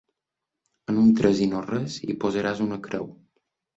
[0.93, 3.07] En un tres i no res hi posaràs una creu.